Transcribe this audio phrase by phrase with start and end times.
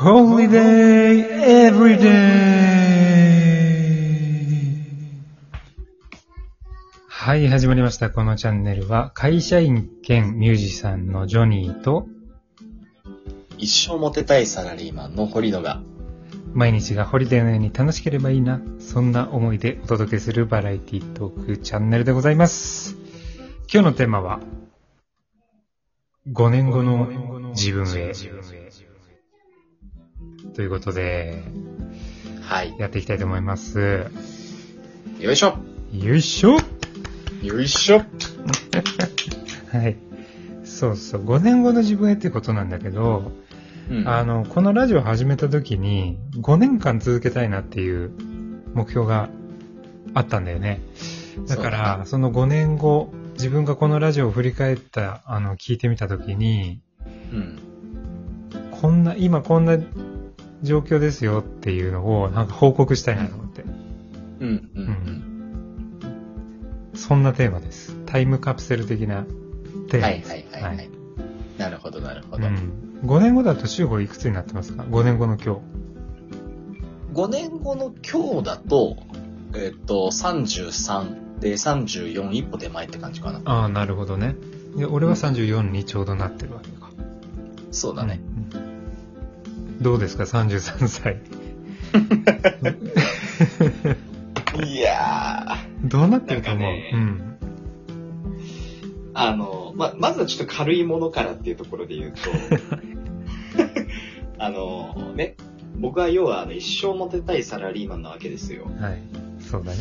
[0.00, 1.28] Holiday
[1.68, 2.08] Everyday!
[7.06, 8.08] はい、始まりました。
[8.08, 12.06] このチャンネルは、会社員兼ミュージシャンのジョニーと、
[13.58, 15.82] 一生モテたいサラリーマンの堀野が、
[16.54, 22.96] 毎日がホリデーのように楽しければいいな、そんな思いでお届けするバラエティトークチャンネルでございます。
[23.70, 24.40] 今日のテーマは、
[26.32, 27.06] 5年後の
[27.50, 28.14] 自分へ。
[30.54, 31.42] ということで、
[32.42, 32.74] はい。
[32.78, 34.06] やっていきたいと思います。
[35.20, 35.58] よいしょ
[35.92, 36.58] よいしょ
[37.42, 38.02] よいしょ
[39.72, 39.96] はい。
[40.64, 43.32] そうそう、5年後の自分へってことなんだけど、
[43.90, 48.12] うんあの、このラジオ始めた時に、5年間続けたいなっていう
[48.72, 49.28] 目標が
[50.14, 50.80] あったんだよね。
[51.48, 56.80] だから、その5年後、自分がこのラジオを振り返った、あの、聞いてみた時に、
[57.32, 57.58] うん。
[58.70, 59.76] こんな、今こんな
[60.62, 63.62] 状況ですよっていうのを、なんか報告したいなと思って。
[63.62, 63.70] うん。
[64.40, 64.70] うん。
[64.74, 65.30] うん。
[66.94, 67.96] そんなテーマです。
[68.06, 69.24] タイムカプセル的な
[69.88, 70.30] テーマです。
[70.30, 70.90] はいはいはいはい。
[71.58, 72.46] なるほどなるほど。
[72.46, 73.00] うん。
[73.04, 75.60] 5年後だと集合いくつになってますか ?5 年後の今日。
[77.14, 78.96] 5年後の今日だと、
[79.54, 83.40] えっと、33で34一歩手前って感じかな。
[83.44, 84.36] ああ、なるほどね。
[84.76, 86.90] で俺は34にちょうどなってるわけか。
[87.72, 88.20] そうだね。
[88.52, 88.69] うんうん
[89.80, 91.20] どうですか ?33 歳。
[94.64, 97.38] いやどうなってると思う、ねうん。
[99.08, 102.18] ー、あの、ま、まずはちょっと軽いものからっていうところで言うと、
[104.38, 105.36] あの、ね、
[105.78, 108.66] 僕は要はあの一生モテたいサラリーマンなわけですよ。
[108.78, 108.98] はい。
[109.40, 109.78] そうだね。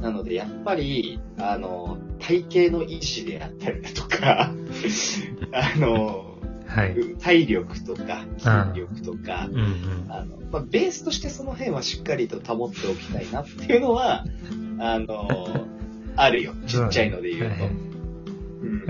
[0.00, 4.52] なので、やっぱり、あの、体型の維持であったりだとか、
[5.52, 6.23] あの、
[6.74, 6.96] はい。
[7.20, 10.06] 体力とか、筋力とか、うんうん。
[10.08, 14.24] あの、まあ、ベースとしてその辺はしっかりと保っておきたいなっていうのは、
[14.80, 15.66] あの、
[16.16, 16.52] あるよ。
[16.66, 17.62] ちっちゃいので言うと。
[17.62, 17.94] はいうん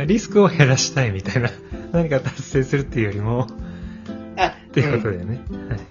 [0.06, 1.50] リスクを減らしたいみたいな、
[1.92, 3.46] 何か達成するっていうよりも、
[4.36, 5.40] あ、っていうことうんだよね。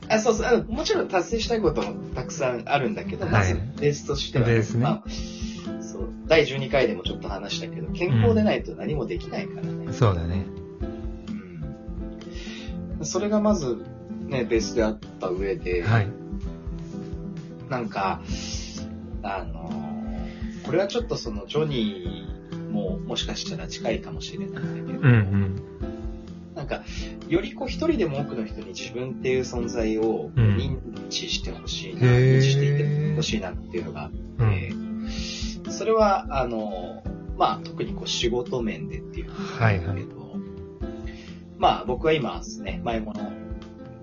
[0.09, 0.63] あそうそうあの。
[0.63, 5.03] もちろん達成したいこともたくさんあるんだけど、はいまずベースとしては、ベースねまあ、
[5.81, 9.85] そう、第12回でもちょっと話したけど、健康でないと何もできないからね。
[9.85, 9.95] はい。
[9.95, 10.45] そうだね。
[13.03, 13.84] うんそれがまず、
[14.28, 16.08] ね、ベースであった上で、はい。
[17.69, 18.22] なんか、
[19.22, 19.69] あの、
[20.66, 25.56] これはちょっとそのジョニーももしかしたら近いかもしれないんだけど、うんうん。
[26.56, 26.84] なんか、
[27.28, 34.74] よりこう一人でも多くの人に自分っていう存在をうん認知してほしいな、へー認知していてほしいなっていうのがあって、
[35.72, 37.03] それは、あの、
[37.38, 40.22] まあ、特にこう仕事面でっていうのがあるけど、
[41.58, 43.31] まあ、僕は今ですね、前もの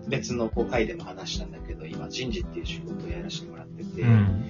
[0.09, 4.44] 別のこう回でも話したんだけど、今人事っていう仕事をやらせてもらってて、うん。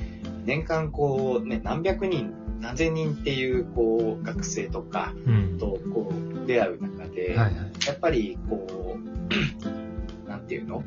[0.44, 5.59] 年間こうね、何百人、何千人っていうこう学生とかうん。
[5.59, 6.12] とこ
[6.44, 7.55] う出会う中で、はいはい。
[7.87, 8.99] やっぱりこ
[10.27, 10.83] う、なんていうの？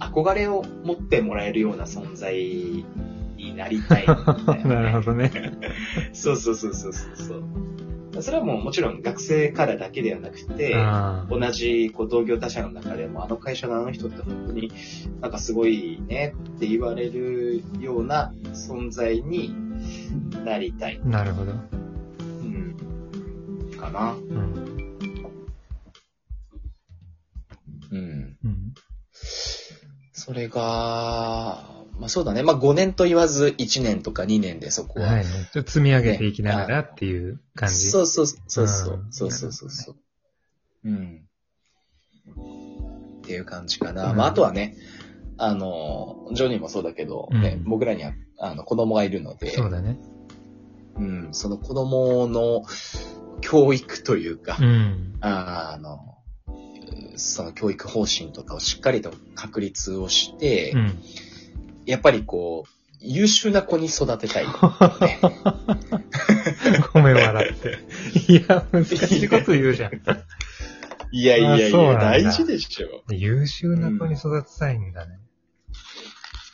[0.00, 5.30] 憧れを持ってもらえるような存在になりたいんだよね、 なるほどね。
[6.12, 7.42] そうそうそうそうそう
[8.22, 14.72] それはもうもちろん学生からだけではなくて、あ同じこう同業他社の中でもあの会社のあの人って本当に
[15.20, 19.54] なんかすごいねって言われるような存在に
[20.44, 21.00] なりたい。
[21.02, 21.52] あ、なるほど。
[21.52, 21.54] う
[22.44, 22.76] ん。
[23.76, 24.12] かな。
[24.12, 24.70] うん。
[27.92, 28.36] うん。
[28.44, 28.74] うん。
[30.12, 32.42] それが、まあそうだね。
[32.42, 35.06] まあ5年と言わず1年とか2年でそこは。
[35.06, 35.24] はいね。
[35.52, 37.90] ちょっと積み上げていきながらっていう感じ。
[37.90, 39.96] そうそうそうそううんそうそうそうそう。
[40.86, 41.20] うん。
[43.18, 44.10] っていう感じかな。
[44.10, 44.76] うんまああとはね、
[45.36, 49.98] あの、ジョニーもそうだけど、ねうん僕らにはあの子供がいるので、そうだね。
[50.96, 52.64] うん、その子供の
[53.42, 55.18] 教育というか、うん。
[55.20, 56.16] あの、
[57.16, 61.02] その教育方針とかをしっかりと確立をして、うん。
[61.90, 62.70] やっぱりこう、
[63.00, 64.46] 優秀な子に育てたい。
[66.92, 67.78] ごめん笑って。
[68.32, 69.92] いや、難しいこと言うじゃん。
[71.12, 73.02] いやいやいや、大事でしょ。
[73.12, 75.18] 優秀な子に育てたいんだね。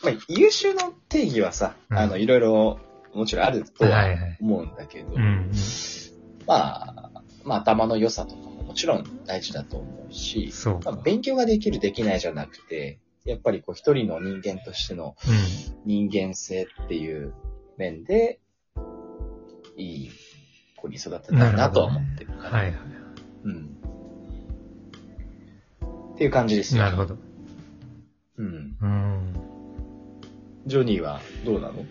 [0.03, 2.79] まあ、優秀の定義はさ、うんあの、いろいろ、
[3.13, 4.07] もちろんあるとは。
[4.41, 5.51] 思うんだけど、うん。
[6.47, 7.11] まあ、
[7.45, 10.93] まあ、頭の良さとかももちろん大事だと思うし、そうか。
[10.93, 15.17] まあ、勉強ができるできないじゃなくて、やっぱりこう一人の人間としての
[15.85, 17.35] 人間性っていう
[17.77, 18.41] 面で、
[19.77, 20.11] いい
[20.77, 21.39] 子に育てうん。
[21.39, 22.51] たいなとは思ってるから。
[22.51, 22.75] はいはい。
[23.45, 23.77] うん。
[26.15, 26.83] っていう感じですよ。
[26.83, 27.19] なるほど。
[28.39, 28.77] うん。
[28.81, 29.35] うん。
[30.67, 31.85] ジョニーはどうなの？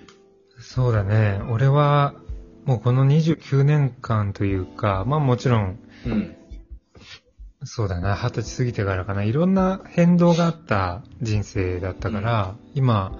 [0.59, 1.39] そうだね。
[1.49, 2.15] 俺は、
[2.63, 6.35] もうこの29年間というか、まあもちろん、うん。
[7.65, 13.17] そうだな、二十歳過ぎてからかな、いろんな変動があった人生だったから、うん、今、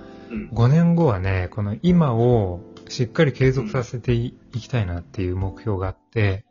[0.54, 6.46] 5年後はね、この今をしっかり継続させていきたいなっていう目標があって、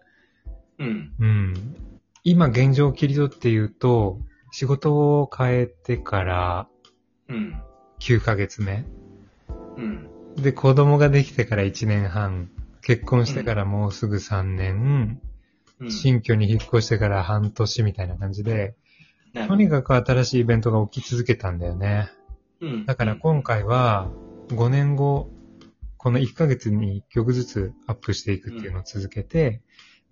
[0.79, 1.13] うん。
[1.19, 1.55] うん。
[2.25, 4.19] 今現状を切り取って言うと、
[4.51, 6.69] 仕事を変えてから、
[7.29, 7.61] うん。
[8.01, 8.85] 9ヶ月目。
[9.77, 10.09] うん。
[10.37, 12.51] で、子供ができてから1年半、
[12.83, 15.21] 結婚してからもうすぐ3年、うん、
[15.89, 18.75] 新居に引っ越してから半年みたいな感じで、
[19.49, 22.11] とにかく新しいイベントが起き続けたんだよね。
[22.61, 22.87] うん。
[22.87, 24.11] だから今回は、
[24.49, 25.31] 5年後、
[25.97, 29.63] この1ヶ月に1曲ずつアップしていくっていうのを続けて、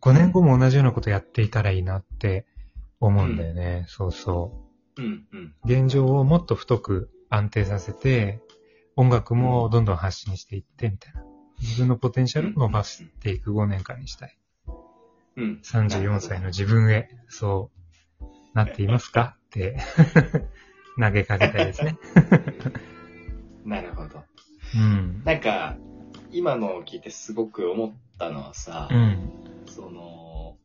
[0.00, 2.46] 5年後も同じようなことやっていたらいいなって
[2.98, 3.80] 思うんだよね。
[3.82, 4.58] うん、そうそ
[4.98, 5.02] う。
[5.02, 8.40] うんうん、現状をもっと太く安定させて、
[8.96, 11.22] 音楽もどんどん発信していって、みたいな。
[11.60, 14.36] 自分のポテンシャルを伸ばしていく5年間にしたい。
[15.36, 15.60] うん。
[15.62, 17.70] 34歳の自分へ、そ
[18.20, 18.24] う
[18.54, 19.36] なっていますか？
[19.46, 19.78] って
[21.00, 21.98] 投げかけたいですね。
[23.64, 24.22] なるほど。
[24.74, 25.22] うん。
[25.24, 25.76] なんか、
[26.30, 29.30] 今のを聞いてすごく思ったのはさ、うん、
[29.66, 30.56] その、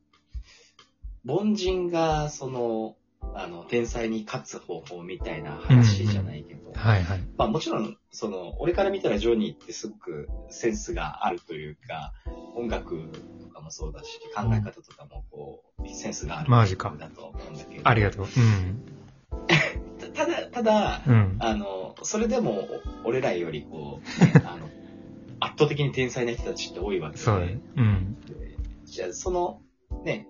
[1.26, 2.96] 凡人が、その、
[3.36, 7.22] あの、天才に勝つ方法みたいな話じゃないけど、うんうん、はいはい。
[7.38, 12.14] まあもちろん、その、俺から見たらジョニーってすごくセンスがあるというか、
[12.56, 13.10] 音楽
[13.42, 16.94] とかもそうだし、考え方とかもこう、センスがあるマジか。
[16.98, 17.88] だと思うんだけど。
[17.88, 18.26] ありがとう。
[18.26, 18.98] うん。
[20.14, 22.68] ただ、ただ、うん、あの、それでも、
[23.04, 24.68] 俺らよりこう、ね、あの、
[25.40, 27.24] 圧倒的に天才な人たちって多いわけで。
[27.24, 27.60] そうね。
[27.76, 28.18] うん。
[28.86, 29.62] じゃあ、その、
[30.04, 30.28] ね、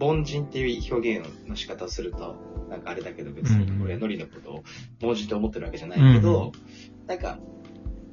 [0.00, 2.36] 凡人っていう表現の仕方をすると、
[2.68, 4.64] なんかあれだけど別に俺はノリのことを
[5.02, 7.38] 凡人と思ってるわけじゃないけど、うん、なんか、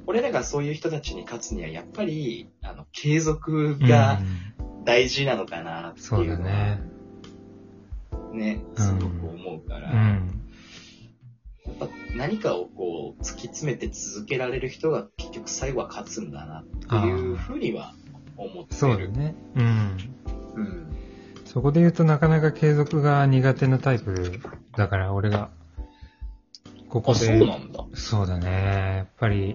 [0.06, 4.20] 俺らがそういう人たちに勝つにはやっぱり、あの、継続が
[4.84, 6.80] 大事なのかなっていうのは、ね、
[8.32, 10.44] ね、すごく思うから、うん、
[11.66, 17.94] やっぱ何かをこう突き詰めて続けられる人が結局最後は勝つんだなっていうふうには
[18.36, 18.76] 思ってる。
[18.76, 19.34] そうだね。
[19.54, 19.96] うん。
[20.56, 20.83] うん。
[21.54, 24.40] そこで言うとなかなか継続が苦手なタイプ
[24.76, 25.50] だから俺が、
[26.88, 27.20] ここで。
[27.20, 27.86] そうなんだ。
[27.94, 28.94] そうだね。
[28.96, 29.54] やっぱり、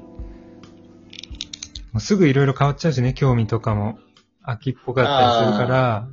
[1.91, 3.99] もうすぐいろいろ変わっちゃうしね、興味とかも。
[4.43, 6.07] 秋っぽかったりするから、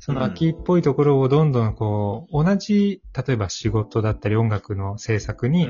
[0.00, 5.64] その秋っぽいところをどんどんこう、同じ、例えば仕事だったり音楽の制作に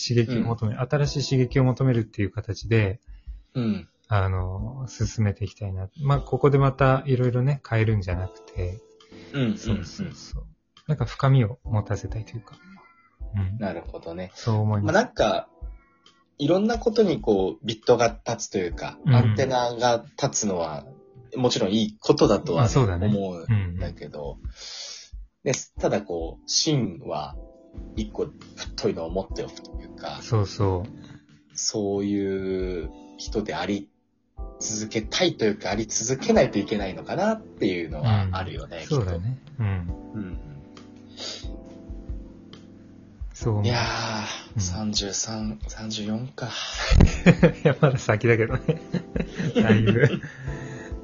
[0.00, 3.00] 刺激を求める、うん、新しい刺激を求めるっていう形で、
[3.54, 5.88] うん、あの、進めていきたいな。
[6.02, 8.78] まあ、ここでまたいろいろね、変えるんじゃなくて、
[9.32, 10.46] うん、そうそうそう。
[10.86, 12.56] なんか深みを持たせたいというか。
[13.34, 14.32] うん、なるほどね。
[14.34, 14.94] そう思います。
[14.94, 15.48] まあ、なんか、
[16.38, 20.84] いろんなことにこう、ビットが立つというか、アンテナが立つのは、
[21.36, 24.38] もちろんいいことだとは、ねね、思うんだけど、
[25.44, 27.36] でただこう、芯は
[27.96, 30.88] 一個太いのを持っておくというか、そうそう。
[31.54, 33.90] そういう人であり
[34.60, 39.38] 続けたいというか、あり続けないといけないのかなっていうのはあるよね、うん、そうだね。
[39.58, 39.66] うん。
[39.66, 40.38] うん。
[43.32, 43.64] そう。
[43.64, 46.48] いやー、うん、33、34か。
[47.64, 48.60] いや、まだ先だけどね。
[49.62, 50.10] だいぶ。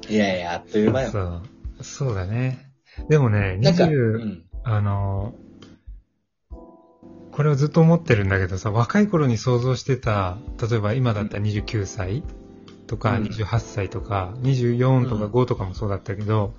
[0.09, 1.11] いやいや、あっという間よ。
[1.11, 1.41] そう。
[1.81, 2.71] そうだね。
[3.09, 5.33] でもね、20、うん、あの、
[7.31, 10.37] これをずっと思ってるんだけどさ、若い頃に想像してた、
[10.69, 12.23] 例えば今だったら29歳
[12.87, 16.53] とか28歳とか、24とか5とかもそうだったけど、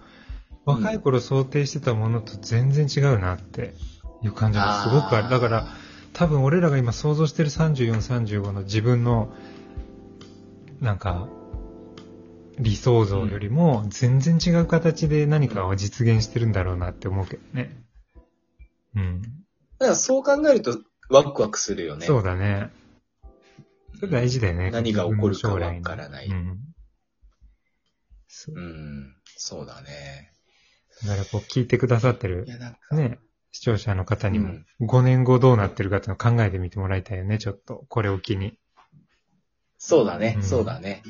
[0.65, 3.75] 若い頃想定してたものと全然違うなって
[4.23, 5.31] いう感じがすごくある。
[5.31, 5.69] だから、
[6.13, 9.33] 多分俺らが今想像してる34、35の自分の、
[10.81, 11.29] なんか、
[12.59, 17.85] 理想像よりも全然違う形で何かを実現してるんだろうなって思うけどね。
[18.95, 19.23] うん。
[19.79, 20.79] だからそう考えると
[21.11, 22.07] ワクワクするよね。
[22.07, 22.71] そうだね。
[23.99, 24.71] それ大事だよね。
[24.71, 26.27] 何が起こるかわからない。
[26.27, 26.59] うん、
[28.29, 30.33] そううん、そうだね。
[31.05, 32.47] だからこう聞いてくださってる、
[32.91, 33.19] ね、
[33.53, 37.85] 視聴者の方にも5年後どうなってるかっていうのを考えてみてもらいたいよね、ちょっと。
[37.89, 38.59] これを機に。
[39.79, 41.03] そうだね、うん、そうだね。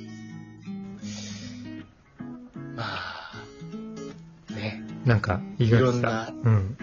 [2.75, 4.83] まあ、ね。
[5.05, 6.77] なんか、いろんな、うん。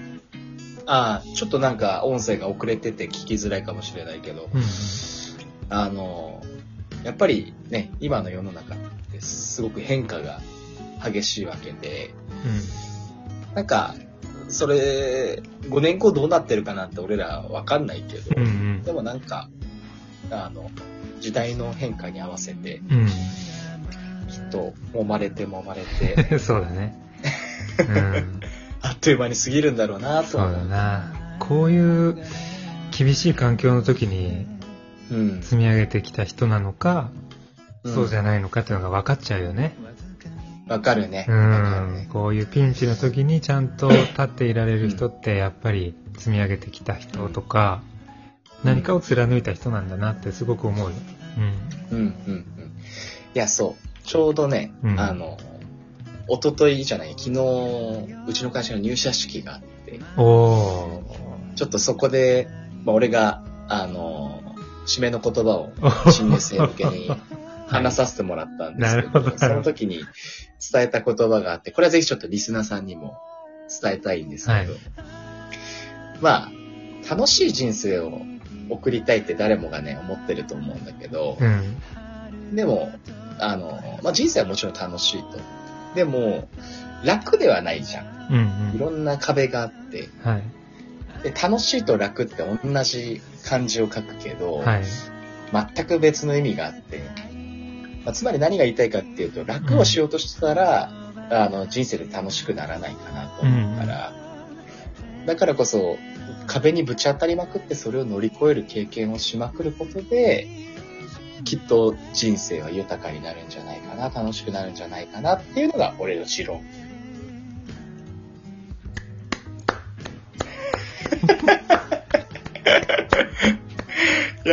[0.86, 4.62] ああ、ちょっとなんか音声が遅れてて聞きづらいかもしれないけど、うん、
[5.70, 6.44] あの、
[7.04, 8.78] やっぱりね、今の世の中っ
[9.12, 10.42] てすごく変化が
[11.04, 12.14] 激しいわけで、
[13.50, 13.96] うん、なんか、
[14.48, 18.84] それ、5年後どうなってるかなんて俺らわかんないけど、うんうん。
[18.84, 19.50] でもなんか、
[20.32, 20.70] あの、
[21.20, 23.08] 時代の変化に合わせて、うん。
[23.08, 26.96] きっと、揉まれて揉まれて、 そうだね。
[27.80, 28.42] うん。
[28.82, 31.14] あっという間に過ぎるんだろうなとそうだな。
[31.40, 32.18] こういう
[32.92, 34.60] 厳しい環境の時にうん。
[35.42, 37.10] 積み上げてきた人なのか、
[37.86, 38.26] そうじゃん。
[38.26, 39.76] ないのかっていうのが分かっちゃうよね。
[40.68, 41.26] わかるね。
[41.28, 41.94] うん。
[41.96, 42.10] ね。
[42.12, 47.82] こういうピンチの時にちゃんと立っていられる人ってやっぱり積み上げてきた人とか、
[48.64, 50.96] 何かを貫いた人なんだなってすごく思うよ。
[51.92, 52.46] うん、うん、うん。
[53.36, 54.08] いや、そう。
[54.08, 55.38] ちょうどね、うんあの、
[56.30, 57.30] 一昨日じゃない、昨日、
[58.28, 60.06] うちの会社の入社式があって、うん。
[60.18, 61.04] お
[61.56, 62.48] ちょっとそこで、
[62.86, 64.43] まあ、俺が、あの、
[64.86, 66.12] 締めの言葉をー。
[66.12, 67.12] 新入生向けに
[67.68, 70.02] 話させてもらったんですけど、なるほどその時に
[70.72, 73.18] 伝えた言葉があって、これはぜひちょっとリスナーさんにも
[73.82, 74.68] 伝えたいんですけど、はい
[76.22, 76.52] まあ、
[77.10, 78.22] 楽しい人生を
[78.70, 82.56] 送りたいって誰もがね、思ってると思うんだけど、うん。
[82.56, 82.92] でも、
[83.40, 85.40] あの、まあ、人生はもちろん楽しいと。
[85.96, 86.48] でも、
[87.04, 88.14] 楽ではないじゃん。
[88.32, 90.32] うんいろんな壁があって、うん。
[90.32, 90.44] はい。
[91.24, 94.84] で楽しいと楽って同じ漢字を書くけど、はい。
[95.76, 97.02] 全く別の意味があって、
[98.04, 100.92] まあ、つまり何が言いたいかっていうと、楽をしようとしてたら、
[101.30, 104.14] あの、人生で楽しくならないかなと思うから、
[105.26, 105.98] だからこそ、
[106.48, 110.48] 壁にぶち当たりまくってそれを乗り越える経験をしまくることで、
[111.46, 116.62] きっと人生は豊かになるんじゃないかな、楽しくなるんじゃないかなっていうのが俺の持論。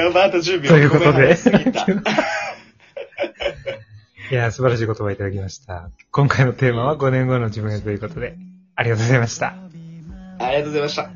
[0.00, 0.70] やば、あと10秒。
[0.70, 1.36] ということで
[4.30, 5.90] いやー、素晴らしい言葉いただきました。
[6.10, 8.36] 今回のテーマは5年後の自分へということで、
[8.76, 9.54] ありがとうございました。
[10.38, 11.10] ありがとうございました。